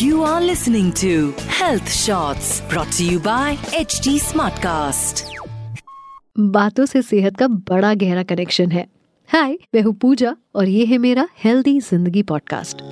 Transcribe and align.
You 0.00 0.22
are 0.22 0.40
listening 0.40 0.92
to 0.92 1.32
Health 1.32 1.92
Shots 1.92 2.62
brought 2.70 2.90
to 2.92 3.04
you 3.04 3.18
by 3.20 3.56
HD 3.72 4.14
Smartcast. 4.18 5.24
बातों 6.38 6.86
से 6.86 7.02
सेहत 7.02 7.36
का 7.36 7.46
बड़ा 7.48 7.94
गहरा 7.94 8.22
कनेक्शन 8.22 8.70
है 8.72 8.86
हाय 9.32 9.58
मैं 9.74 9.82
हूँ 9.82 9.94
पूजा 9.94 10.36
और 10.54 10.68
ये 10.68 10.84
है 10.84 10.98
मेरा 10.98 11.28
हेल्दी 11.44 11.80
ज़िंदगी 11.80 12.22
पॉडकास्ट 12.22 12.82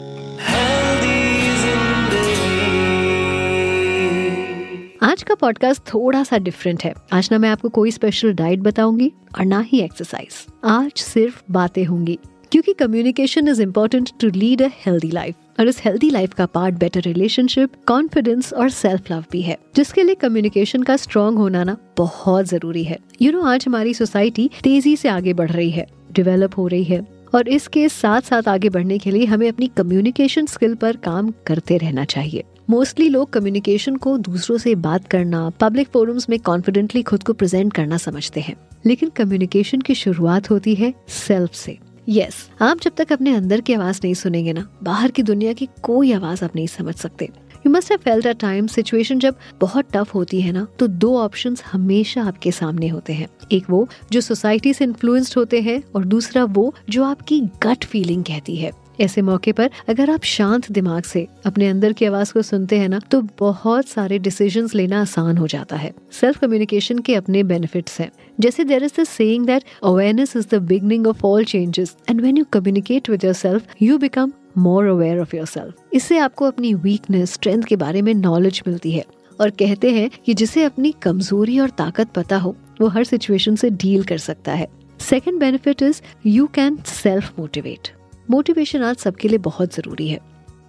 आज 5.02 5.22
का 5.22 5.34
पॉडकास्ट 5.34 5.82
थोड़ा 5.94 6.24
सा 6.24 6.38
डिफरेंट 6.38 6.84
है। 6.84 6.94
आज 7.12 7.28
ना 7.32 7.38
मैं 7.38 7.48
आपको 7.48 7.68
कोई 7.68 7.90
स्पेशल 7.90 8.32
डाइट 8.32 8.58
बताऊँगी 8.58 9.12
और 9.38 9.44
ना 9.44 9.60
ही 9.60 9.80
एक्सरसाइज 9.80 10.46
आज 10.64 10.92
सिर्फ़ 10.92 11.42
बातें 11.50 11.84
होंगी 11.84 12.18
क्योंकि 12.52 12.72
communication 12.72 13.48
is 13.48 13.62
important 13.62 14.10
to 14.20 14.28
lead 14.28 14.62
a 14.62 14.68
healthy 14.86 15.10
life 15.10 15.34
और 15.60 15.68
इस 15.68 15.82
हेल्दी 15.84 16.10
लाइफ 16.10 16.34
का 16.34 16.46
पार्ट 16.46 16.74
बेटर 16.74 17.00
रिलेशनशिप 17.00 17.70
कॉन्फिडेंस 17.86 18.52
और 18.52 18.70
सेल्फ 18.70 19.10
लव 19.10 19.24
भी 19.32 19.42
है। 19.42 19.58
जिसके 19.76 20.02
लिए 20.02 20.14
कम्युनिकेशन 20.14 20.82
का 20.82 20.96
स्ट्रॉन्ग 20.96 21.38
होना 21.38 21.64
ना 21.64 21.76
बहुत 21.96 22.44
ज़रूरी 22.44 22.84
है। 22.84 22.98
यू 23.22 23.26
you 23.26 23.32
नो 23.32 23.38
know, 23.38 23.54
आज 23.54 23.64
हमारी 23.66 23.94
सोसाइटी 23.94 24.50
तेज़ी 24.64 24.96
से 24.96 25.08
आगे 25.08 25.32
बढ़ 25.32 25.50
रही 25.50 25.70
है 25.70 25.86
डेवलप 26.12 26.50
हो 26.56 26.66
रही 26.66 26.84
है। 26.84 27.06
और 27.34 27.48
इसके 27.48 27.88
साथ 27.88 28.20
साथ 28.20 28.48
आगे 28.48 28.68
बढ़ने 28.68 28.98
के 28.98 29.10
लिए 29.10 29.24
हमें 29.24 29.48
अपनी 29.48 29.66
कम्युनिकेशन 29.66 30.46
स्किल 30.46 30.74
पर 30.74 30.96
काम 30.96 31.32
करते 31.46 31.76
रहना 31.76 32.04
चाहिए। 32.04 32.44
मोस्टली 32.70 33.08
लोग 33.08 33.30
कम्युनिकेशन 33.30 33.96
को 33.96 34.18
दूसरों 34.18 34.58
से 34.58 34.74
बात 34.74 35.08
करना 35.08 35.50
पब्लिक 35.50 35.88
फोरम्स 35.88 36.28
में 36.28 36.38
कॉन्फिडेंटली 36.38 37.02
खुद 37.02 37.22
को 37.22 37.32
प्रेजेंट 37.32 37.72
करना 37.72 37.96
समझते 37.96 38.40
हैं। 38.40 38.56
लेकिन 38.86 39.08
कम्युनिकेशन 39.08 39.80
की 39.80 39.94
शुरुआत 39.94 40.50
होती 40.50 40.74
है 40.74 40.94
सेल्फ 41.08 41.54
से। 41.54 41.78
यस 42.08 42.34
yes, 42.34 42.62
आप 42.62 42.80
जब 42.80 42.92
तक 42.96 43.12
अपने 43.12 43.34
अंदर 43.34 43.60
की 43.60 43.74
आवाज़ 43.74 44.00
नहीं 44.04 44.14
सुनेंगे 44.14 44.52
ना 44.52 44.68
बाहर 44.82 45.10
की 45.10 45.22
दुनिया 45.22 45.52
की 45.52 45.68
कोई 45.82 46.12
आवाज़ 46.12 46.44
आप 46.44 46.56
नहीं 46.56 46.66
समझ 46.66 46.94
सकते। 46.94 47.28
You 47.66 47.70
must 47.70 47.90
have 47.90 47.98
felt 47.98 48.26
a 48.26 48.32
time 48.32 48.66
situation 48.66 49.18
जब 49.18 49.36
बहुत 49.60 49.84
टफ 49.92 50.14
होती 50.14 50.40
है 50.40 50.52
ना 50.52 50.66
तो 50.78 50.86
दो 50.86 51.18
ऑप्शंस 51.18 51.62
हमेशा 51.72 52.22
आपके 52.22 52.52
सामने 52.52 52.88
होते 52.88 53.12
हैं। 53.12 53.28
एक 53.52 53.64
वो 53.70 53.88
जो 54.12 54.20
सोसाइटी 54.20 54.72
से 54.72 54.84
इन्फ्लुएंस्ड 54.84 55.34
होते 55.36 55.60
हैं 55.60 55.82
और 55.96 56.04
दूसरा 56.04 56.44
वो 56.44 56.74
जो 56.90 57.04
आपकी 57.04 57.40
गट 57.40 57.84
फीलिंग 57.84 58.24
कहती 58.24 58.56
है। 58.56 58.85
ऐसे 59.00 59.22
मौके 59.22 59.52
पर 59.52 59.70
अगर 59.88 60.10
आप 60.10 60.22
शांत 60.22 60.70
दिमाग 60.72 61.02
से 61.02 61.26
अपने 61.46 61.68
अंदर 61.68 61.92
की 61.92 62.04
आवाज़ 62.04 62.32
को 62.32 62.42
सुनते 62.42 62.78
हैं 62.78 62.88
ना 62.88 62.98
तो 62.98 63.22
बहुत 63.38 63.88
सारे 63.88 64.18
डिसीजंस 64.18 64.74
लेना 64.74 65.00
आसान 65.00 65.38
हो 65.38 65.46
जाता 65.46 65.76
है। 65.76 65.92
सेल्फ 66.12 66.38
कम्युनिकेशन 66.38 66.98
के 66.98 67.14
अपने 67.14 67.42
बेनिफिट्स 67.42 68.00
हैं। 68.00 68.10
जैसे 68.40 68.64
there 68.64 68.84
is 68.84 69.04
saying 69.04 69.46
that 69.46 69.64
awareness 69.84 70.36
is 70.36 70.46
the 70.50 70.54
beginning 70.54 71.06
of 71.06 71.26
all 71.26 71.44
changes 71.44 71.96
and 72.10 72.20
when 72.20 72.36
you 72.36 72.44
communicate 72.44 73.10
with 73.10 73.24
yourself 73.24 73.66
you 73.82 73.98
become 73.98 74.32
more 74.58 74.86
aware 74.86 75.20
of 75.20 75.36
your 75.36 75.74
इससे 75.94 76.18
आपको 76.18 76.44
अपनी 76.44 76.74
वीकनेस 76.74 77.32
स्ट्रेंथ 77.32 77.62
के 77.62 77.76
बारे 77.76 78.02
में 78.02 78.14
नॉलेज 78.14 78.62
मिलती 78.68 78.92
है। 78.92 79.04
और 79.40 79.50
कहते 79.50 79.90
हैं 79.90 80.10
कि 80.26 80.34
जिसे 80.34 80.62
अपनी 80.62 80.94
कमज़ोरी 81.02 81.58
और 81.58 81.70
ताकत 81.70 82.08
पता 82.08 82.36
हो, 82.36 82.56
वो 82.80 82.88
हर 82.88 83.04
सिचुएशन 83.04 83.56
से 83.56 83.70
डील 83.70 84.02
कर 84.02 84.18
सकता 84.18 84.52
है। 84.52 84.66
Second 85.00 85.40
benefit 85.40 85.82
is 85.82 86.00
you 86.26 86.46
can 86.46 86.78
self 86.86 87.32
motivate 87.38 87.95
motivation 88.30 88.82
आज 88.82 88.96
सबके 88.96 89.28
लिए 89.28 89.38
बहुत 89.38 89.74
ज़रूरी 89.74 90.08
है। 90.08 90.18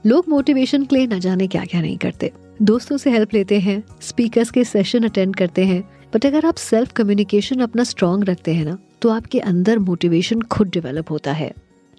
लोग 0.05 0.25
मोटिवेशन 0.29 0.83
के 0.85 0.95
लिए 0.95 1.07
न 1.07 1.19
जाने 1.19 1.47
क्या 1.47 1.63
क्या 1.65 1.81
नहीं 1.81 1.97
करते। 1.97 2.31
दोस्तों 2.61 2.97
से 2.97 3.11
हेल्प 3.11 3.33
लेते 3.33 3.59
हैं 3.59 3.83
स्पीकर्स 4.01 4.51
के 4.51 4.63
सेशन 4.63 5.03
अटेंड 5.03 5.35
करते 5.35 5.65
हैं 5.65 5.81
बट 6.13 6.25
अगर 6.25 6.45
आप 6.45 6.55
सेल्फ 6.55 6.91
कम्युनिकेशन 6.91 7.59
अपना 7.59 7.83
स्ट्रॉन्ग 7.83 8.29
रखते 8.29 8.53
हैं 8.53 8.65
ना 8.65 8.77
तो 9.01 9.09
आपके 9.09 9.39
अंदर 9.39 9.79
मोटिवेशन 9.79 10.41
खुद 10.41 10.69
डेवलप 10.69 11.11
होता 11.11 11.31
है। 11.31 11.51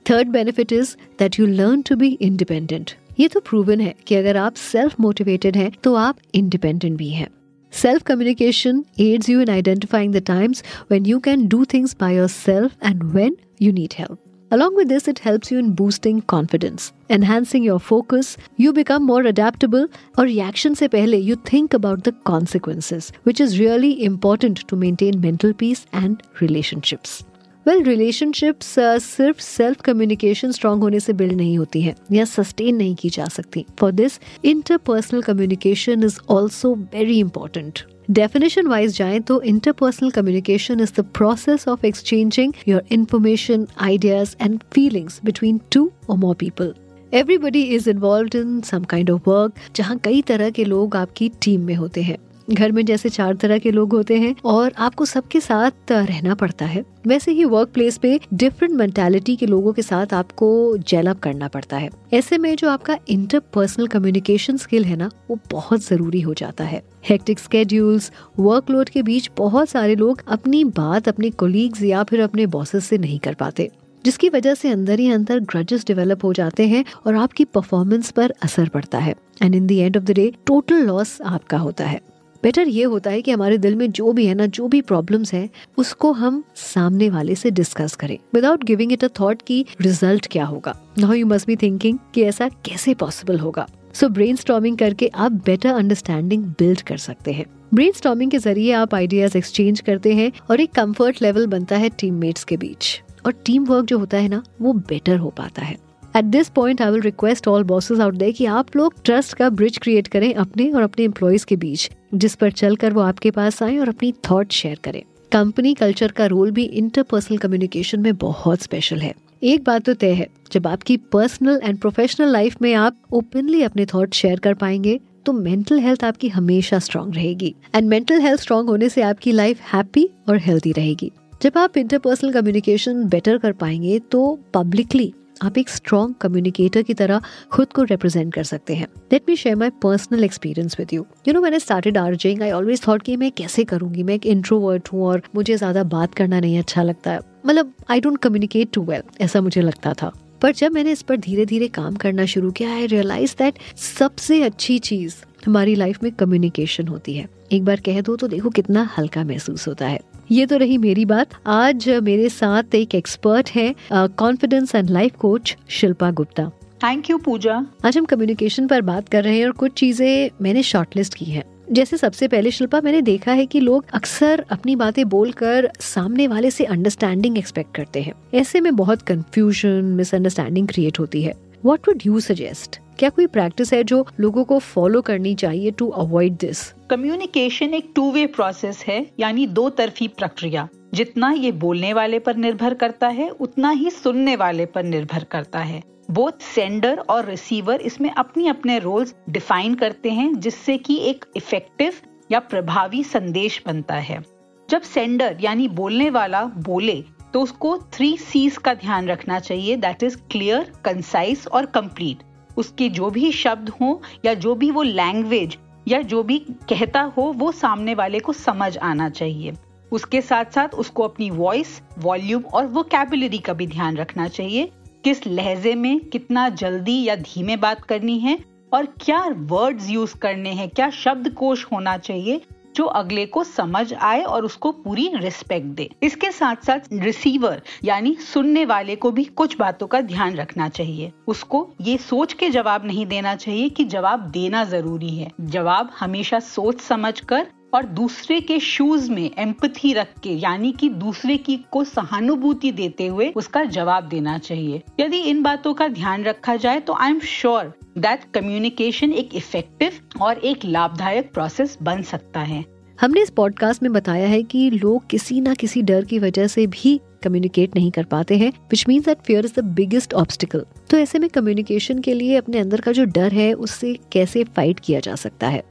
Third 0.06 0.28
benefit 0.28 0.72
is 0.72 0.94
that 1.18 1.38
you 1.40 1.46
learn 1.46 1.82
to 1.82 1.96
be 1.96 2.08
independent 2.12 2.90
ये 3.20 3.28
तो 3.28 3.40
प्रूवन 3.40 3.80
है 3.80 3.94
कि 4.06 4.14
अगर 4.14 4.36
आप 4.36 4.54
सेल्फ 4.54 5.00
मोटिवेटेड 5.00 5.56
हैं 5.56 5.70
तो 5.84 5.94
आप 5.94 6.18
इंडिपेंडेंट 6.34 6.96
भी 6.98 7.08
हैं। 7.08 7.28
Self 7.72 8.02
communication 8.02 8.84
aids 9.00 9.28
you 9.28 9.40
in 9.40 9.52
identifying 9.54 10.14
the 10.14 10.24
times 10.30 10.62
when 10.92 11.12
you 11.12 11.20
can 11.26 11.46
do 11.54 11.64
things 11.74 11.98
by 12.02 12.14
yourself 12.14 12.80
and 12.90 13.12
when 13.16 13.36
you 13.60 13.76
need 13.80 14.00
help. 14.00 14.27
Along 14.51 14.75
with 14.75 14.87
this, 14.87 15.07
it 15.07 15.19
helps 15.19 15.49
you 15.49 15.57
in 15.57 15.73
boosting 15.73 16.21
confidence, 16.21 16.93
enhancing 17.09 17.63
your 17.63 17.79
focus. 17.79 18.37
You 18.55 18.71
become 18.71 19.03
more 19.03 19.23
adaptable, 19.23 19.87
or 20.15 20.25
reaction 20.25 20.75
se 20.75 20.89
pehle 20.89 21.19
you 21.23 21.35
think 21.35 21.73
about 21.73 22.03
the 22.03 22.11
consequences, 22.31 23.11
which 23.23 23.41
is 23.41 23.59
really 23.59 24.03
important 24.03 24.67
to 24.67 24.75
maintain 24.75 25.21
mental 25.21 25.53
peace 25.53 25.85
and 25.91 26.21
relationships. 26.39 27.23
Well 27.67 27.83
relationships 27.83 28.73
सिर्फ 29.01 29.39
self 29.39 29.81
communication 29.81 30.51
strong 30.51 30.81
होने 30.83 30.99
से 30.99 31.13
build 31.13 31.33
नहीं 31.33 31.57
होती 31.57 31.81
है 31.81 31.95
या 32.11 32.25
sustain 32.25 32.75
नहीं 32.75 32.95
की 32.95 33.09
जा 33.09 33.25
सकती 33.35 33.65
for 33.79 33.91
this 33.91 34.19
interpersonal 34.45 35.21
communication 35.21 36.03
is 36.03 36.19
also 36.29 36.73
very 36.75 37.17
important 37.19 37.79
Definition 38.08 38.66
wise 38.66 38.96
जाए 38.96 39.18
तो 39.20 39.40
interpersonal 39.42 40.10
communication 40.10 40.80
is 40.80 40.92
the 40.96 41.04
process 41.14 41.66
of 41.68 41.86
exchanging 41.86 42.52
your 42.68 42.82
information 42.92 43.66
ideas 43.80 44.34
and 44.42 44.58
feelings 44.72 45.20
between 45.24 45.60
two 45.72 45.90
और 46.10 46.16
more 46.16 46.34
people 46.34 46.74
everybody 47.12 47.62
is 47.74 47.90
involve 47.90 48.38
in 48.38 48.60
some 48.60 48.84
kind 48.84 49.10
of 49.10 49.28
work 49.30 49.54
जहाँ 49.76 49.98
कई 50.04 50.22
तरह 50.22 50.50
के 50.50 50.64
लोग 50.64 50.96
आपकी 50.96 51.28
team 51.42 51.60
में 51.60 51.74
होते 51.74 52.02
हैं। 52.02 52.16
घर 52.50 52.72
में 52.72 52.84
जैसे 52.84 53.08
चार 53.08 53.34
तरह 53.34 53.58
के 53.58 53.70
लोग 53.70 53.92
होते 53.92 54.18
हैं 54.18 54.34
और 54.44 54.72
आपको 54.78 55.04
सबके 55.04 55.40
साथ 55.40 55.92
रहना 55.92 56.34
पड़ता 56.34 56.66
है। 56.66 56.84
वैसे 57.06 57.32
ही 57.32 57.44
वर्क 57.44 57.68
प्लेस 57.68 57.98
पे 57.98 58.18
डिफरेंट 58.34 58.74
मेंटेलिटी 58.74 59.34
के 59.36 59.46
लोगों 59.46 59.72
के 59.72 59.82
साथ 59.82 60.14
आपको 60.14 60.76
जेलअप 60.78 61.18
करना 61.18 61.48
पड़ता 61.48 61.76
है। 61.76 61.90
ऐसे 62.12 62.38
में 62.38 62.54
जो 62.56 62.68
आपका 62.70 62.98
इंटरपर्सनल 63.08 63.86
कम्युनिकेशन 63.86 64.56
स्किल 64.56 64.84
है 64.84 64.96
ना, 64.96 65.10
वो 65.30 65.38
बहुत 65.50 65.84
ज़रूरी 65.84 66.20
हो 66.20 66.34
जाता 66.34 66.64
है। 66.64 66.82
हेक्टिक 67.08 67.38
स्केड्यूल्स 67.38 68.10
वर्कलोड 68.38 68.88
के 68.88 69.02
बीच 69.02 69.30
बहुत 69.36 69.68
सारे 69.68 69.94
लोग 69.96 70.22
अपनी 70.28 70.64
बात 70.64 71.08
अपने 71.08 71.30
कोलीग्स 71.30 71.82
या 71.82 72.02
फिर 72.02 72.20
अपने 72.20 72.46
बॉसेस 72.46 72.84
से 72.84 72.98
नहीं 72.98 73.18
कर 73.18 73.34
पाते, 73.34 73.70
जिसकी 74.04 74.28
वजह 74.28 74.54
से 74.54 74.70
अंदर 74.70 74.98
ही 74.98 75.10
अंदर 75.10 75.40
ग्रजेस 75.42 75.86
डेवलप 75.86 76.24
हो 76.24 76.32
जाते 76.32 76.66
हैं 76.68 76.84
और 77.06 77.14
आपकी 77.14 77.44
परफॉर्मेंस 77.44 78.10
पर 78.10 78.34
असर 78.42 78.68
पड़ता 78.68 78.98
है। 78.98 79.14
And 79.42 79.54
in 79.54 79.66
the 79.66 79.72
end 79.72 79.96
of 79.96 80.04
the 80.04 80.10
day 80.10 80.32
total 80.46 80.86
loss 80.86 81.20
आपका 81.22 81.58
होता 81.58 81.84
है। 81.84 82.00
बेटर 82.42 82.68
ये 82.68 82.84
होता 82.84 83.10
है 83.10 83.22
कि 83.22 83.30
हमारे 83.30 83.58
दिल 83.58 83.76
में 83.76 83.90
जो 83.92 84.12
भी 84.12 84.26
है 84.26 84.34
ना, 84.34 84.46
जो 84.46 84.68
भी 84.68 84.80
प्रॉब्लम्स 84.80 85.32
है, 85.34 85.48
उसको 85.76 86.12
हम 86.12 86.44
सामने 86.54 87.10
वाले 87.10 87.34
से 87.34 87.50
डिस्कस 87.50 87.96
करें 87.96 88.18
without 88.34 88.64
giving 88.64 88.92
it 88.92 89.04
a 89.04 89.08
thought 89.20 89.42
की 89.42 89.66
रिज़ल्ट 89.80 90.26
क्या 90.26 90.44
होगा। 90.44 90.76
Now 90.98 91.12
you 91.12 91.26
must 91.26 91.46
be 91.46 91.56
thinking 91.56 91.98
कि 92.14 92.22
ऐसा 92.22 92.48
कैसे 92.48 92.94
पॉसिबल 92.94 93.38
होगा। 93.38 93.66
सो 93.94 94.08
ब्रेन 94.08 94.76
करके 94.76 95.10
आप 95.14 95.32
बेटर 95.32 95.68
अंडरस्टैंडिंग 95.68 96.44
बिल्ड 96.44 96.80
कर 96.80 96.96
सकते 96.96 97.32
हैं। 97.32 97.46
ब्रेन 97.74 98.28
के 98.28 98.38
ज़रिए 98.38 98.72
आप 98.72 98.94
आइडियाज़ 98.94 99.38
एक्सचेंज 99.38 99.80
करते 99.80 100.14
हैं 100.14 100.32
और 100.50 100.60
एक 100.60 100.72
कंफर्ट 100.72 101.22
लेवल 101.22 101.46
बनता 101.46 101.76
है 101.76 101.88
टीममेट्स 101.88 102.44
के 102.44 102.56
बीच। 102.56 103.02
और 103.26 103.32
टीम 103.32 103.64
वर्क 103.64 103.84
जो 103.84 103.98
होता 103.98 104.16
है 104.16 104.28
ना, 104.28 104.42
वो 104.60 104.72
बेटर 104.72 105.16
हो 105.16 105.30
पाता 105.30 105.62
है। 105.62 105.87
At 106.16 106.24
this 106.24 106.48
point 106.48 106.82
I 106.82 106.90
will 106.90 107.00
request 107.00 107.48
all 107.48 107.62
bosses 107.64 108.00
out 108.00 108.14
there 108.14 108.30
कि 108.32 108.44
आप 108.46 108.76
लोग 108.76 108.94
ट्रस्ट 109.04 109.34
का 109.34 109.48
ब्रिज 109.50 109.78
क्रिएट 109.78 110.06
करें 110.06 110.32
अपने 110.34 110.70
और 110.70 110.82
अपने 110.82 111.04
एम्प्लॉयज़ 111.04 111.46
के 111.46 111.56
बीच, 111.56 111.90
जिस 112.14 112.34
पर 112.34 112.52
चलकर 112.52 112.92
वो 112.92 113.00
आपके 113.00 113.30
पास 113.30 113.62
आए 113.62 113.78
और 113.78 113.88
अपनी 113.88 114.12
थॉट 114.30 114.52
शेयर 114.52 114.78
करें। 114.84 115.02
कंपनी 115.32 115.74
कल्चर 115.74 116.12
का 116.12 116.26
रोल 116.26 116.50
भी 116.50 116.62
इंटरपर्सनल 116.62 117.38
कम्युनिकेशन 117.38 118.00
में 118.00 118.16
बहुत 118.16 118.62
स्पेशल 118.62 119.00
है। 119.00 119.14
एक 119.42 119.64
बात 119.64 119.84
तो 119.84 119.94
तय 119.94 120.12
है, 120.12 120.26
जब 120.52 120.66
आपकी 120.66 120.96
पर्सनल 121.12 121.60
एंड 121.64 121.78
प्रोफेशनल 121.78 122.32
लाइफ 122.32 122.56
में 122.62 122.72
आप 122.74 122.96
ओपनली 123.12 123.62
अपने 123.62 123.86
थॉट 123.86 124.14
शेयर 124.14 124.38
कर 124.38 124.54
पाएँगे 124.54 124.98
तो 125.26 125.32
मेंटल 125.32 125.78
हेल्थ 125.78 126.04
आपकी 126.04 126.28
हमेशा 126.28 126.78
स्ट्रांग 126.78 127.14
रहेगी। 127.14 127.54
एंड 127.74 127.88
मेंटल 127.88 128.20
हेल्थ 128.20 128.40
स्ट्रांग 128.40 128.68
होने 128.68 128.88
से 128.88 129.02
आपकी 129.02 129.32
लाइफ 129.32 129.60
हैप्पी 129.72 130.08
और 130.28 130.38
हेल्थी 130.38 130.72
रहेगी। 130.72 131.10
जब 131.42 131.58
आप 131.58 131.76
इंटरपर्सनल 131.76 132.32
कम्युनिकेशन 132.32 133.04
बेटर 133.04 133.38
कर 133.38 133.52
पाएँगे 133.52 133.98
तो 134.12 134.38
पब्लिकली 134.54 135.12
आप 135.42 135.58
एक 135.58 135.68
स्ट्रॉन्ग 135.68 136.14
कम्युनिकेटर 136.20 136.82
की 136.82 136.94
तरह 136.94 137.20
खुद 137.52 137.72
को 137.72 137.82
रिप्रेजेंट 137.82 138.32
कर 138.34 138.44
सकते 138.44 138.74
हैं। 138.74 138.86
Let 139.12 139.22
me 139.28 139.36
share 139.36 139.56
my 139.56 139.70
personal 139.82 140.24
experience 140.24 140.76
with 140.78 140.92
you 140.92 141.06
you 141.28 141.34
know 141.34 141.40
मैंने 141.40 141.60
started 141.60 141.98
arguing 141.98 142.42
I 142.42 142.50
always 142.50 142.86
thought 142.86 143.02
कि 143.02 143.16
मैं 143.16 143.30
कैसे 143.32 143.64
करूँगी? 143.64 144.02
मैं 144.02 144.14
एक 144.14 144.26
इंट्रोवर्ट 144.26 144.92
हूँ 144.92 145.04
और 145.06 145.22
मुझे 145.34 145.56
ज़्यादा 145.56 145.84
बात 145.86 146.14
करना 146.14 146.40
नहीं 146.40 146.58
अच्छा 146.58 146.82
लगता 146.82 147.10
है। 147.10 147.20
मतलब 147.46 147.72
I 147.90 148.00
don't 148.00 148.18
communicate 148.18 148.72
too 148.72 148.82
well 148.82 149.02
ऐसा 149.20 149.40
मुझे 149.40 149.62
लगता 149.62 149.92
था। 149.92 150.12
पर 150.42 150.52
जब 150.52 150.72
मैंने 150.72 150.92
इस 150.92 151.02
पर 151.02 151.16
धीरे 151.16 151.46
धीरे 151.46 151.68
काम 151.68 151.94
करना 151.96 152.24
शुरू 152.26 152.50
किया 152.50 152.74
आई 152.74 152.86
रियलाइज़ 152.86 153.34
दैट 153.38 153.58
सबसे 153.76 154.42
अच्छी 154.42 154.78
चीज़ 154.80 155.14
हमारी 155.46 155.74
लाइफ 155.74 156.02
में 156.02 156.12
कम्युनिकेशन 156.12 156.88
होती 156.88 157.14
है। 157.14 157.28
एक 157.52 157.64
बार 157.64 157.80
कह 157.80 158.00
दो 158.00 158.16
तो 158.16 158.28
देखो 158.28 158.50
कितना 158.50 158.88
हल्का 158.98 159.24
महसूस 159.24 159.66
होता 159.68 159.86
है। 159.86 160.00
ये 160.30 160.44
तो 160.46 160.56
रही 160.56 160.76
मेरी 160.78 161.04
बात। 161.04 161.28
आज 161.46 161.88
मेरे 162.04 162.28
साथ 162.28 162.74
एक 162.74 162.94
एक्सपर्ट 162.94 163.50
है 163.50 163.74
confidence 163.90 164.74
and 164.74 164.90
life 164.90 165.14
coach 165.18 165.56
Shilpa 165.68 166.10
Gupta. 166.10 166.44
Thank 166.82 167.08
you 167.10 167.18
Pooja. 167.18 167.54
आज 167.84 167.96
हम 167.98 168.04
कम्युनिकेशन 168.04 168.66
पर 168.66 168.82
बात 168.82 169.08
कर 169.08 169.24
रहे 169.24 169.38
हैं 169.38 169.46
और 169.46 169.52
कुछ 169.52 169.72
चीज़ें 169.72 170.30
मैंने 170.42 170.62
शॉर्टलिस्ट 170.62 171.14
की 171.14 171.24
हैं। 171.24 171.44
जैसे 171.72 171.96
सबसे 171.96 172.28
पहले 172.28 172.50
शिल्पा 172.50 172.80
मैंने 172.80 173.02
देखा 173.02 173.32
है 173.32 173.46
कि 173.46 173.60
लोग 173.60 173.84
अक्सर 173.94 174.44
अपनी 174.50 174.76
बातें 174.76 175.08
बोलकर 175.08 175.70
सामने 175.80 176.28
वाले 176.28 176.50
से 176.50 176.64
अंडरस्टैंडिंग 176.66 177.38
एक्सपेक्ट 177.38 177.74
करते 177.76 178.02
हैं। 178.02 178.12
ऐसे 178.34 178.60
में 178.60 178.74
बहुत 178.76 179.02
कंफ्यूजन 179.02 179.92
मिसअंडरस्टैंडिंग 179.96 180.68
क्रिएट 180.68 180.98
होती 181.00 181.22
है। 181.22 181.34
वॉट 181.64 181.88
वुड 181.88 182.02
यू 182.06 182.20
सजेस्ट 182.20 182.78
क्या 182.98 183.08
कोई 183.08 183.26
प्रैक्टिस 183.26 183.72
है 183.72 183.82
जो 183.84 184.06
लोगों 184.20 184.44
को 184.44 184.58
फॉलो 184.58 185.00
करनी 185.02 185.34
चाहिए 185.34 185.70
टू 185.70 185.88
अवॉइड 185.88 186.36
दिस 186.36 186.60
कम्युनिकेशन 186.90 187.74
एक 187.74 187.92
टू 187.96 188.10
वे 188.12 188.26
प्रोसेस 188.26 188.84
है, 188.86 189.06
यानी 189.20 189.46
दो 189.46 189.68
तरफी 189.70 190.08
प्रक्रिया। 190.08 190.68
जितना 190.94 191.30
ये 191.30 191.52
बोलने 191.52 191.92
वाले 191.92 192.18
पर 192.18 192.36
निर्भर 192.36 192.74
करता 192.74 193.08
है, 193.08 193.28
उतना 193.30 193.70
ही 193.70 193.90
सुनने 193.90 194.36
वाले 194.36 194.66
पर 194.66 194.82
निर्भर 194.82 195.24
करता 195.24 195.58
है। 195.58 195.82
बोथ 196.10 196.42
सेंडर 196.54 196.98
और 196.98 197.24
रिसीवर 197.24 197.80
इसमें 197.80 198.10
अपनी 198.10 198.48
अपने 198.48 198.78
रोल्स 198.78 199.14
डिफाइन 199.28 199.74
करते 199.74 200.10
हैं, 200.10 200.34
जिससे 200.34 200.78
कि 200.78 200.98
एक 201.00 201.24
इफ़ेक्टिव 201.36 201.92
या 202.32 202.38
प्रभावी 202.38 203.04
संदेश 203.04 203.62
बनता 203.66 203.94
है। 203.94 204.22
जब 204.68 204.82
सेंडर 204.82 205.36
यानी 205.40 205.68
बोलने 205.68 206.10
वाला 206.10 206.44
बोले 206.44 207.02
तो 207.32 207.42
उसको 207.42 207.76
थ्री 207.92 208.16
सीज 208.16 208.56
का 208.56 208.74
ध्यान 208.74 209.08
रखना 209.08 209.38
चाहिए 209.40 209.76
दैट 209.76 210.02
इज़ 210.02 210.16
क्लियर 210.30 210.72
कंसाइज 210.84 211.46
और 211.52 211.66
कंप्लीट 211.66 212.22
उसके 212.56 212.88
जो 212.88 213.10
भी 213.10 213.32
शब्द 213.32 213.68
हो 213.68 214.00
या 214.24 214.34
जो 214.34 214.54
भी 214.54 214.70
वो 214.70 214.82
लैंग्वेज 214.82 215.56
या 215.88 216.00
जो 216.02 216.22
भी 216.22 216.38
कहता 216.68 217.00
हो, 217.00 217.22
वो 217.22 217.52
सामने 217.52 217.94
वाले 217.94 218.20
को 218.20 218.32
समझ 218.32 218.76
आना 218.78 219.08
चाहिए. 219.08 219.52
उसके 219.92 220.20
साथ 220.20 220.44
साथ 220.44 220.68
उसको 220.68 221.02
अपनी 221.02 221.30
वॉइस 221.30 221.80
वॉल्यूम 221.98 222.42
और 222.42 222.66
वो 222.66 222.82
कैबुलरी 222.82 223.38
का 223.38 223.52
भी 223.52 223.66
ध्यान 223.66 223.96
रखना 223.96 224.28
चाहिए. 224.28 224.70
किस 225.04 225.26
लहजे 225.26 225.74
में 225.74 226.00
कितना 226.00 226.48
जल्दी 226.48 227.02
या 227.04 227.16
धीमे 227.16 227.56
बात 227.56 227.82
करनी 227.82 228.18
है 228.18 228.38
और 228.72 228.86
क्या 229.00 229.24
वर्ड्स 229.28 229.90
यूज़ 229.90 230.16
करने 230.16 230.50
हैं, 230.50 230.68
क्या 230.68 230.90
शब्द 230.90 231.32
कोश 231.34 231.66
होना 231.72 231.96
चाहिए 231.98 232.40
जो 232.78 232.84
अगले 232.96 233.26
को 233.26 233.44
समझ 233.44 233.92
आए 233.94 234.22
और 234.22 234.44
उसको 234.44 234.72
पूरी 234.72 235.10
रिस्पेक्ट 235.14 235.66
दे। 235.66 235.88
इसके 236.02 236.30
साथ 236.32 236.64
साथ 236.66 236.92
रिसीवर 236.92 237.62
यानी 237.84 238.14
सुनने 238.24 238.64
वाले 238.64 238.96
को 238.96 239.10
भी 239.10 239.24
कुछ 239.24 239.56
बातों 239.58 239.86
का 239.86 240.00
ध्यान 240.00 240.34
रखना 240.34 240.68
चाहिए। 240.68 241.12
उसको 241.28 241.66
ये 241.80 241.96
सोच 241.98 242.32
के 242.32 242.50
जवाब 242.50 242.86
नहीं 242.86 243.06
देना 243.06 243.34
चाहिए 243.36 243.68
कि 243.68 243.84
जवाब 243.84 244.30
देना 244.30 244.64
ज़रूरी 244.64 245.16
है। 245.16 245.30
जवाब 245.40 245.90
हमेशा 246.00 246.40
सोच 246.40 246.80
समझ 246.80 247.18
कर 247.20 247.46
और 247.74 247.84
दूसरे 247.84 248.40
के 248.40 248.58
शूज़ 248.58 249.10
में 249.10 249.30
एम्पथी 249.38 249.92
रख 249.92 250.08
के 250.22 250.30
यानी 250.30 250.72
कि 250.72 250.88
दूसरे 250.88 251.36
की 251.36 251.56
को 251.70 251.84
सहानुभूति 251.84 252.72
देते 252.72 253.06
हुए 253.06 253.32
उसका 253.36 253.64
जवाब 253.64 254.08
देना 254.08 254.38
चाहिए। 254.38 254.82
यदि 255.00 255.18
इन 255.20 255.42
बातों 255.42 255.74
का 255.74 255.88
ध्यान 255.88 256.24
रखा 256.24 256.56
जाए 256.56 256.80
तो 256.80 256.92
I 256.92 257.10
am 257.10 257.20
sure 257.20 257.72
that 257.98 258.24
communication 258.34 259.12
एक 259.12 259.34
इफ़ेक्टिव 259.34 260.22
और 260.22 260.38
एक 260.38 260.64
लाभदायक 260.64 261.32
प्रोसेस 261.32 261.78
बन 261.82 262.02
सकता 262.02 262.40
है। 262.40 262.64
हमने 263.00 263.22
इस 263.22 263.30
पॉडकास्ट 263.30 263.82
में 263.82 263.92
बताया 263.92 264.28
है 264.28 264.42
कि 264.42 264.70
लोग 264.70 265.06
किसी 265.06 265.40
ना 265.40 265.54
किसी 265.54 265.82
डर 265.82 266.04
की 266.04 266.18
वजह 266.18 266.46
से 266.46 266.66
भी 266.66 267.00
कम्युनिकेट 267.24 267.76
नहीं 267.76 267.90
कर 267.90 268.04
पाते 268.04 268.38
हैं 268.38 268.52
which 268.70 268.84
means 268.88 269.04
that 269.04 269.18
fear 269.18 269.44
is 269.44 269.60
the 269.60 269.64
biggest 269.64 270.14
obstacle 270.14 270.64
तो 270.90 270.96
ऐसे 270.96 271.18
में 271.18 271.28
कम्युनिकेशन 271.30 271.98
के 271.98 272.14
लिए 272.14 272.36
अपने 272.36 272.58
अंदर 272.58 272.80
का 272.80 272.92
जो 272.92 273.04
डर 273.04 273.32
है 273.32 273.52
उससे 273.52 273.94
कैसे 274.12 274.44
फाइट 274.44 274.80
किया 274.80 275.00
जा 275.00 275.14
सकता 275.14 275.48
है? 275.48 275.62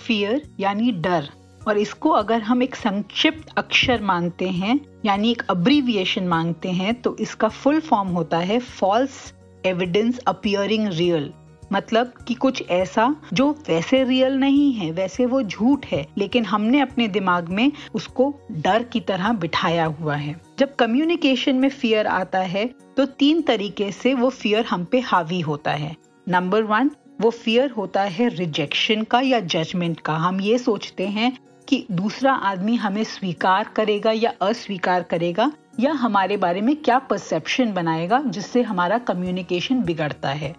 फियर 0.00 0.42
यानी 0.60 0.90
डर 0.92 1.28
और 1.68 1.78
इसको 1.78 2.10
अगर 2.10 2.42
हम 2.42 2.62
एक 2.62 2.74
संक्षिप्त 2.76 3.52
अक्षर 3.58 4.02
मांगते 4.02 4.48
हैं, 4.50 4.78
यानी 5.04 5.30
एक 5.30 5.42
अब्रीविएशन 5.50 6.28
मांगते 6.28 6.68
हैं 6.70 6.94
तो 6.94 7.16
इसका 7.20 7.48
फुल 7.48 7.80
फॉर्म 7.80 8.08
होता 8.10 8.38
है 8.38 8.58
फॉल्स 8.60 9.34
एविडेंस 9.64 10.18
अपियरिंग 10.18 10.88
रियल 10.88 11.32
मतलब 11.72 12.12
कि 12.28 12.34
कुछ 12.34 12.62
ऐसा 12.70 13.14
जो 13.32 13.50
वैसे 13.68 14.02
रियल 14.04 14.34
नहीं 14.34 14.72
है, 14.72 14.90
वैसे 14.90 15.26
वो 15.26 15.42
झूठ 15.42 15.86
है, 15.86 16.06
लेकिन 16.18 16.44
हमने 16.44 16.80
अपने 16.80 17.08
दिमाग 17.08 17.48
में 17.48 17.72
उसको 17.94 18.32
डर 18.52 18.82
की 18.82 19.00
तरह 19.00 19.32
बिठाया 19.34 19.84
हुआ 19.86 20.14
है। 20.14 20.34
जब 20.58 20.74
कम्युनिकेशन 20.76 21.56
में 21.56 21.68
फियर 21.70 22.06
आता 22.06 22.38
है 22.38 22.64
तो 22.96 23.04
तीन 23.06 23.42
तरीके 23.42 23.90
से 23.92 24.14
वो 24.14 24.28
फियर 24.30 24.64
हम 24.64 24.84
पे 24.84 25.00
हावी 25.00 25.40
होता 25.40 25.72
है। 25.72 25.94
नंबर 26.26 26.62
वन 26.62 26.90
वो 27.20 27.30
फियर 27.30 27.70
होता 27.70 28.02
है 28.02 28.28
रिजेक्शन 28.28 29.02
का 29.02 29.20
या 29.20 29.40
जजमेंट 29.42 30.00
का। 30.00 30.14
हम 30.16 30.40
ये 30.40 30.58
सोचते 30.58 31.06
हैं 31.08 31.36
कि 31.68 31.86
दूसरा 31.90 32.32
आदमी 32.32 32.76
हमें 32.76 33.02
स्वीकार 33.04 33.68
करेगा 33.76 34.10
या 34.10 34.32
अस्वीकार 34.42 35.02
करेगा, 35.02 35.50
या 35.80 35.92
हमारे 35.92 36.36
बारे 36.36 36.60
में 36.60 36.74
क्या 36.76 36.98
परसेप्शन 36.98 37.72
बनाएगा 37.72 38.22
जिससे 38.26 38.62
हमारा 38.62 38.98
कम्युनिकेशन 38.98 39.82
बिगड़ता 39.82 40.28
है। 40.28 40.54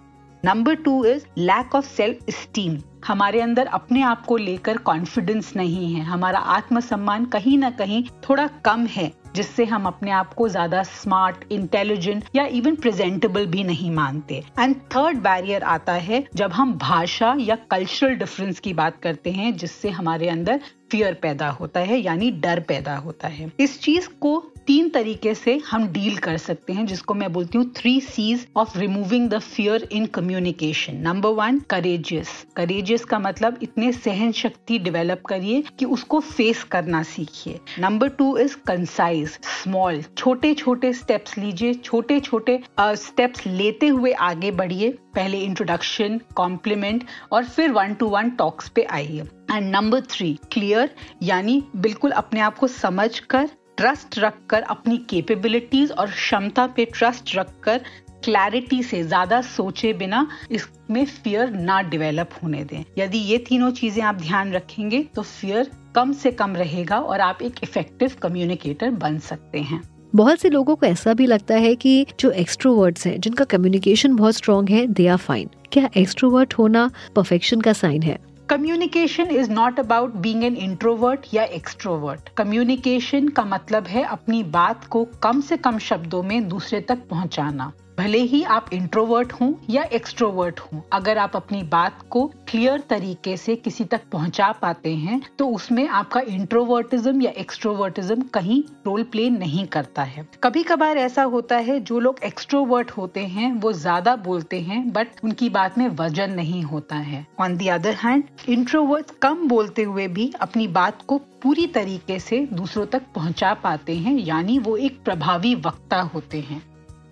Number 0.46 0.76
two 0.76 1.06
is 1.06 1.26
lack 1.38 1.76
of 1.76 1.86
self 1.86 2.30
esteem 2.30 2.78
हमारे 3.08 3.42
अंदर 3.42 3.68
अपने 3.68 4.02
आप 4.02 4.26
को 4.26 4.38
लेकर 4.38 4.78
कॉन्फिडेंस 4.78 5.56
नहीं 5.56 5.94
है। 5.94 6.02
हमारा 6.02 6.40
आत्मसम्मान 6.40 7.26
कहीं 7.26 7.58
ना 7.58 7.70
कहीं 7.72 8.04
थोड़ा 8.30 8.48
कम 8.66 8.86
है। 8.86 9.12
जिससे 9.36 9.66
हम 9.66 9.86
अपने 9.86 10.12
आप 10.12 10.34
को 10.34 10.48
ज़्यादा 10.48 10.84
स्मार्ट 10.84 11.52
इंटेलिजेंट 11.52 12.24
या 12.36 12.46
इवन 12.46 12.76
प्रेजेंटेबल 12.76 13.46
भी 13.46 13.64
नहीं 13.64 13.92
मानते। 13.92 14.44
एंड 14.60 14.76
थर्ड 14.76 15.18
बैरियर 15.18 15.64
आता 15.64 15.94
है 15.94 16.24
जब 16.36 16.52
हम 16.52 16.74
भाषा 16.74 17.36
या 17.40 17.56
कल्चरल 17.72 18.16
डिफरेंस 18.16 18.60
की 18.60 18.74
बात 18.74 19.00
करते 19.02 19.32
हैं, 19.32 19.56
जिससे 19.58 19.90
हमारे 19.90 20.30
अंदर 20.30 20.60
फियर 20.92 21.14
पैदा 21.14 21.50
होता 21.50 21.80
है, 21.80 22.00
यानी 22.00 22.32
डर 22.32 22.60
पैदा 22.60 22.96
होता 22.96 23.28
है। 23.28 23.52
इस 23.60 23.80
चीज़ 23.82 24.08
को 24.22 24.52
तीन 24.70 24.90
तरीके 24.90 25.34
से 25.36 25.56
हम 25.70 25.88
डील 25.88 26.18
कर 26.18 26.36
सकते 26.38 26.74
हैं, 26.74 26.86
जिसको 26.86 27.14
मैं 27.14 27.32
बोलती 27.34 27.58
हूँ 27.58 27.66
three 27.76 28.00
C's 28.02 28.46
of 28.58 28.78
removing 28.80 29.28
the 29.30 29.38
fear 29.40 29.88
in 29.92 30.06
communication 30.08 30.98
number 30.98 31.30
one 31.30 31.58
courageous 31.70 32.30
courageous 32.56 33.06
का 33.06 33.20
मतलब 33.20 33.58
इतने 33.64 33.92
सहन 33.92 34.32
शक्ति 34.32 34.78
डेवलप 34.80 35.24
करिए 35.30 35.64
कि 35.80 35.86
उसको 35.86 36.20
फेस 36.20 36.64
करना 36.72 37.02
सीखिए. 37.04 37.60
Number 37.80 38.10
two 38.10 38.38
is 38.38 38.56
concise 38.68 39.40
small 39.64 40.02
छोटे 40.18 40.54
छोटे 40.54 40.94
स्टेप्स 40.94 41.38
लीजिए. 41.38 41.74
छोटे 41.74 42.20
छोटे 42.20 42.60
स्टेप्स 42.80 43.46
लेते 43.48 43.88
हुए 43.88 44.12
आगे 44.30 44.52
बढ़िए. 44.52 44.92
पहले 45.16 45.40
इंट्रोडक्शन 45.44 46.22
कॉम्प्लीमेंट 46.36 47.06
और 47.32 47.46
फिर 47.46 47.72
वन 47.72 47.94
टू 47.94 48.08
वन 48.10 48.30
टॉक्स 48.30 48.70
पे 48.70 48.84
आइए. 48.84 49.24
एंड 49.52 49.72
नंबर 49.72 50.02
थ्री 50.10 50.38
क्लियर 50.52 50.94
यानी 51.24 51.64
बिल्कुल 51.76 52.12
अपने 52.14 52.40
आप 52.40 52.58
को 52.58 52.68
समझ 52.68 53.18
कर 53.20 53.50
ट्रस्ट 53.80 54.18
रखकर, 54.20 54.62
अपनी 54.62 54.98
कैपेबिलिटीज 55.10 55.92
और 55.92 56.08
क्षमता 56.08 56.66
पे 56.68 56.86
ट्रस्ट 56.86 57.36
रखकर 57.36 57.82
क्लैरिटी 58.24 58.82
से 58.84 59.02
ज़्यादा 59.04 59.40
सोचे 59.42 59.92
बिना 59.94 60.28
इसमें 60.52 61.06
फियर 61.06 61.52
ना 61.52 61.82
डेवलप 61.82 62.30
होने 62.44 62.64
दें। 62.64 62.84
यदि 62.98 63.18
ये 63.18 63.38
तीनों 63.40 63.72
चीज़ें 63.72 64.04
आप 64.04 64.16
ध्यान 64.16 64.52
रखेंगे 64.54 65.02
तो 65.16 65.22
फियर 65.22 65.72
कम 65.96 66.12
से 66.14 66.32
कम 66.32 66.56
रहेगा 66.56 67.00
और 67.00 67.22
आप 67.22 67.42
एक 67.42 67.64
इफ़ेक्टिव 67.64 68.16
कम्युनिकेटर 68.22 68.92
बन 68.92 69.20
सकते 69.22 69.60
हैं। 69.62 69.82
बहुत 70.14 70.40
से 70.40 70.50
लोगों 70.50 70.76
को 70.76 70.86
ऐसा 70.86 71.14
भी 71.14 71.26
लगता 71.26 71.56
है 71.56 71.76
कि 71.76 72.06
जो 72.20 72.32
एक्सट्रोवर्ड्स 72.34 73.08
हैं, 73.08 73.20
जिनका 73.20 73.46
कम्युनिकेशन 73.46 74.16
बहुत 74.16 74.36
स्ट्रॉन्ग 74.36 74.70
है 74.70 74.86
दे 74.88 75.08
आर 75.08 75.18
फाइन 75.18 75.50
क्या 75.72 75.90
एक्सट्रोवर्ट 75.98 76.54
होना 76.54 76.90
परफेक्शन 77.16 77.62
का 77.62 77.74
साइन 77.74 78.04
है? 78.04 78.18
Communication 78.50 79.32
is 79.32 79.52
not 79.52 79.80
about 79.80 80.14
being 80.16 80.44
an 80.44 80.56
introvert 80.58 81.26
या 81.34 81.44
एक्सट्रोवर्ट 81.56 82.30
कम्युनिकेशन 82.30 83.28
का 83.28 83.44
मतलब 83.46 83.88
है 83.88 84.04
अपनी 84.04 84.42
बात 84.44 84.86
को 84.86 85.04
कम 85.24 85.42
से 85.42 85.58
कम 85.58 85.78
शब्दों 85.78 86.22
में 86.24 86.48
दूसरे 86.50 86.80
तक 86.82 87.08
पहुंचाना। 87.10 87.72
भले 88.00 88.18
ही 88.22 88.42
आप 88.46 88.66
इंट्रोवर्ट 88.74 89.32
हों 89.32 89.52
या 89.70 89.84
एक्सट्रोवर्ट 89.94 90.60
हों, 90.60 90.80
अगर 90.94 91.18
आप 91.18 91.36
अपनी 91.36 91.62
बात 91.64 91.98
को 92.10 92.26
क्लियर 92.50 92.84
तरीके 92.90 93.36
से 93.38 93.56
किसी 93.56 93.84
तक 93.84 94.02
पहुँचा 94.12 94.52
पाते 94.52 94.94
हैं 94.96 95.20
तो 95.40 95.48
उसमें 95.48 95.88
आपका 95.90 96.20
इंट्रोवर्टिज्म 96.28 97.22
या 97.22 97.32
एक्सट्रोवर्टिज्म 97.38 98.22
कहीं 98.34 98.62
रोल 98.86 99.04
प्ले 99.06 99.30
नहीं 99.30 99.66
करता 99.68 100.04
है। 100.04 100.28
कभी 100.44 100.64
कभार 100.64 100.98
ऐसा 100.98 101.24
होता 101.26 101.58
है, 101.58 101.80
जो 101.80 102.00
लोग 102.00 102.20
एक्सट्रोवर्ट 102.24 102.92
होते 102.92 103.26
हैं, 103.26 103.52
वो 103.54 103.74
ज़्यादा 103.74 104.16
बोलते 104.18 104.60
हैं 104.62 104.82
बट 104.92 105.24
उनकी 105.24 105.50
बात 105.50 105.78
में 105.78 105.88
वज़न 105.90 106.34
नहीं 106.34 106.64
होता 106.64 106.96
है। 106.98 107.26
On 107.40 107.58
the 107.58 107.68
other 107.70 107.96
hand 107.96 108.24
introvert 108.50 109.12
कम 109.22 109.48
बोलते 109.48 109.84
हुए 109.84 110.08
भी 110.10 110.32
अपनी 110.42 110.68
बात 110.70 111.02
को 111.08 111.18
पूरी 111.44 111.68
तरीके 111.70 112.20
से 112.22 112.46
दूसरों 112.54 112.86
तक 112.88 113.04
पहुँचा 113.16 113.54
पाते 113.64 113.96
हैं, 113.96 114.18
यानी 114.18 114.60
वो 114.60 114.78
एक 114.78 115.04
प्रभावी 115.06 115.56
वक्ता 115.58 116.02
होते 116.06 116.40
हैं। 116.42 116.64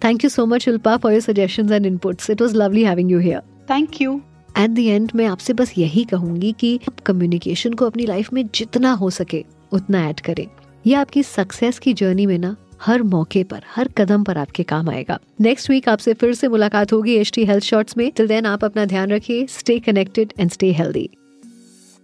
Thank 0.03 0.25
you 0.25 0.31
so 0.31 0.47
much, 0.47 0.65
Shilpa, 0.67 1.01
for 1.01 1.13
your 1.13 1.21
suggestions 1.21 1.71
and 1.71 1.87
inputs. 1.87 2.29
It 2.29 2.41
was 2.41 2.55
lovely 2.55 2.85
having 2.85 3.09
you 3.09 3.19
here. 3.19 3.43
Thank 3.67 4.01
you. 4.01 4.21
At 4.59 4.71
the 4.71 4.79
end 4.79 5.13
मैं 5.17 5.27
आपसे 5.27 5.53
बस 5.53 5.73
यही 5.79 6.05
कहूंगी 6.05 6.53
कि 6.61 6.75
आप 6.89 7.01
कम्युनिकेशन 7.07 7.73
को 7.73 7.87
अपनी 7.87 8.07
लाइफ 8.07 8.33
में 8.33 8.43
जितना 8.55 8.93
हो 9.03 9.09
सके 9.11 9.45
उतना 9.73 10.09
ऐड 10.09 10.21
करें 10.21 10.47
ये 10.87 10.95
आपकी 10.95 11.23
सक्सेस 11.23 11.79
की 11.79 11.95
जर्नी 12.01 12.27
में 12.27 12.39
ना 12.39 12.55
हर 12.87 13.03
मौके 13.03 13.43
पर 13.53 13.63
हर 13.75 13.89
कदम 13.99 14.25
पर 14.25 14.39
आपके 14.39 14.63
काम 14.73 14.91
आएगा 14.91 15.19
नेक्स्ट 15.41 15.71
वीक 15.71 15.89
आपसे 15.89 16.15
फिर 16.23 16.35
से 16.35 16.49
मुलाकात 16.49 16.93
होगी 16.93 17.15
एच 17.17 17.31
टी 17.35 17.45
हेल्थ 17.45 17.65
शॉर्ट्स 17.65 17.97
में 17.97 18.11
टिल 18.17 18.29
देन 18.29 18.47
आप 18.47 18.65
अपना 18.65 18.85
ध्यान 18.85 19.11
रखिए 19.13 19.47
stay 19.51 19.79
connected 19.89 20.33
and 20.39 20.51
stay 20.51 20.73
healthy 20.83 21.09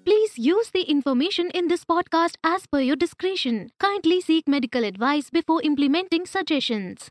Please 0.07 0.37
use 0.39 0.69
the 0.75 0.83
information 0.93 1.51
in 1.61 1.67
this 1.71 1.83
podcast 1.85 2.39
as 2.51 2.63
per 2.75 2.81
your 2.81 2.97
discretion. 2.97 3.59
Kindly 3.79 4.21
seek 4.23 4.49
medical 4.49 4.87
advice 4.91 5.29
before 5.31 5.61
implementing 5.71 6.25
suggestions. 6.31 7.11